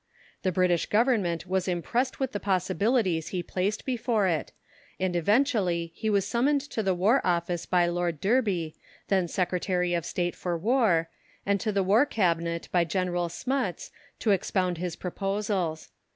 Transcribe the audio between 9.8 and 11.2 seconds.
of State for War,